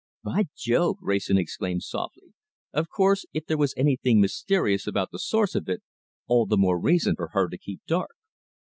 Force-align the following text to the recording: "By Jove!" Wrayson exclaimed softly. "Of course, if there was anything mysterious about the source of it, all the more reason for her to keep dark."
"By 0.23 0.45
Jove!" 0.57 0.97
Wrayson 0.99 1.37
exclaimed 1.37 1.83
softly. 1.83 2.33
"Of 2.73 2.89
course, 2.89 3.23
if 3.33 3.45
there 3.45 3.55
was 3.59 3.75
anything 3.77 4.19
mysterious 4.19 4.87
about 4.87 5.11
the 5.11 5.19
source 5.19 5.53
of 5.53 5.69
it, 5.69 5.83
all 6.25 6.47
the 6.47 6.57
more 6.57 6.79
reason 6.81 7.15
for 7.15 7.27
her 7.33 7.47
to 7.47 7.57
keep 7.59 7.81
dark." 7.85 8.15